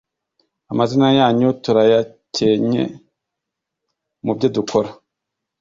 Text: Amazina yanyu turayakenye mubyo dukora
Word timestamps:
Amazina 0.71 1.07
yanyu 1.19 1.49
turayakenye 1.63 2.83
mubyo 4.25 4.47
dukora 4.55 4.89